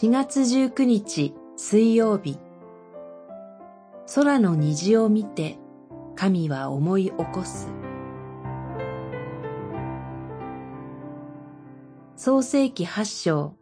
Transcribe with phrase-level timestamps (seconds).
[0.00, 2.38] 4月19日水曜日
[4.14, 5.58] 空の虹を見て
[6.14, 7.66] 神は思い起こす
[12.14, 13.56] 創世紀八章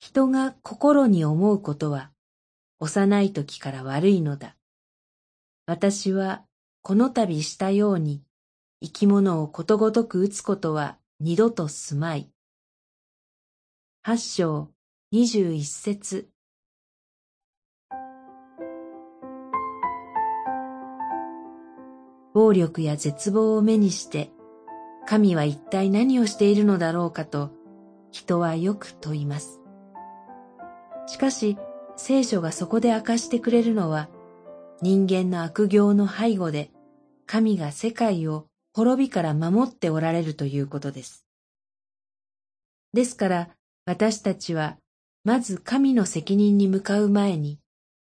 [0.00, 2.10] 人が心に思うことは
[2.80, 4.56] 幼い時から悪いのだ。
[5.66, 6.42] 私は
[6.82, 8.24] この度したように
[8.82, 12.32] 生き物をことごとく打つことは二度とすまい。
[14.02, 14.70] 八章
[15.12, 16.30] 二十一節
[22.32, 24.30] 暴力や絶望を目にして
[25.06, 27.50] 神は一体何をしているのだろうかと
[28.10, 29.60] 人はよく問います。
[31.06, 31.58] しかし
[31.98, 34.08] 聖書がそこで明かしてくれるのは
[34.80, 36.70] 人間の悪行の背後で
[37.26, 41.26] 神が世界を滅びから守っておられるということです。
[42.94, 43.50] ですから
[43.84, 44.78] 私たちは
[45.24, 47.58] まず神の責任に向かう前に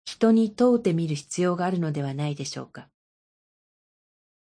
[0.05, 2.89] 人に問うてみる必要があるのではないでしょうか。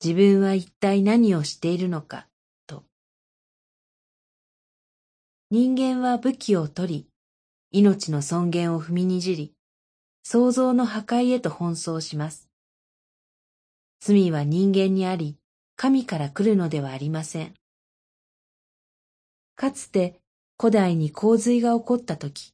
[0.02, 2.26] 自分は一体何をしているのか
[2.66, 2.84] と。
[5.50, 7.06] 人間は武器を取り、
[7.70, 9.52] 命の尊厳を踏みにじり、
[10.22, 12.48] 創造の破壊へと奔走します。
[14.00, 15.36] 罪は人間にあり、
[15.76, 17.54] 神から来るのではありません。
[19.56, 20.18] かつて
[20.60, 22.52] 古代に洪水が起こったとき、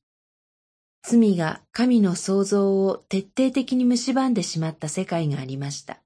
[1.02, 6.00] 罪が神の創造を徹底的に蝕んでしまった世界がありました。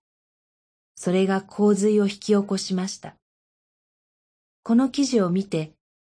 [0.95, 3.17] それが洪水を引き起こしました。
[4.63, 5.75] この記事を見て、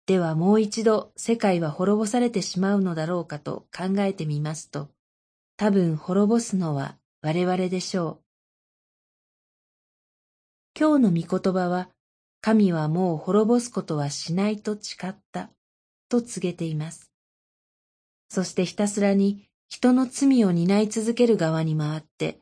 [0.06, 4.90] ではもう一度世界は滅ぼされてしまうのだろうかと考えてみますと、
[5.58, 8.20] 多分滅ぼすのは我々でしょ
[10.76, 10.80] う。
[10.80, 11.90] 今日の御言葉は、
[12.40, 15.50] 神はもう滅ぼすことはしないと誓った
[16.12, 17.10] と告げています。
[18.30, 22.40] そしてひたすらに人の罪を担い続ける側に回って、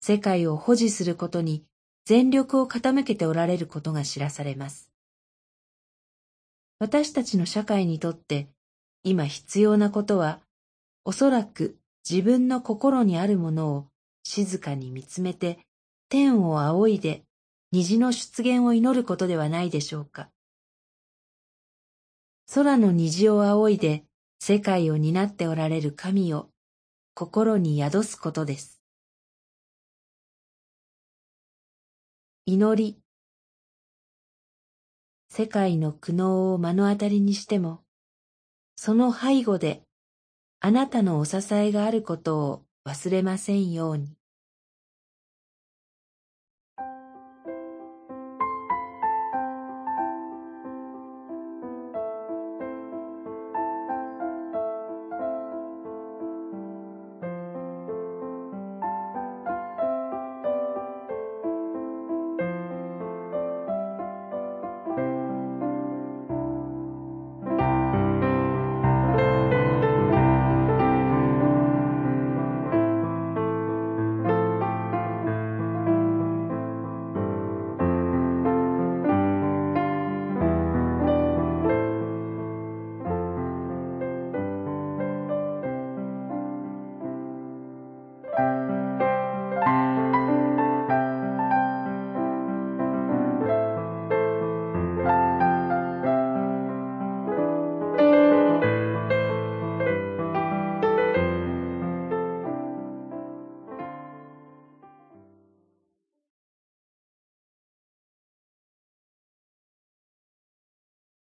[0.00, 1.64] 世界を保持することに
[2.06, 4.90] 全力を傾けておられることが知らされます。
[6.78, 8.48] 私たちの社会にとって
[9.04, 10.40] 今必要なことは、
[11.04, 11.76] おそらく
[12.08, 13.86] 自分の心にあるものを
[14.24, 15.58] 静かに見つめて
[16.08, 17.22] 天を仰いで
[17.72, 20.31] 虹の出現を祈ることではないでしょうか。
[22.54, 24.04] 空の虹を仰いで
[24.38, 26.50] 世界を担っておられる神を
[27.14, 28.82] 心に宿すことです。
[32.44, 32.98] 祈り
[35.30, 37.80] 世界の苦悩を目の当たりにしても、
[38.76, 39.84] その背後で
[40.60, 44.14] あなたのお支えがあることを忘れませんように。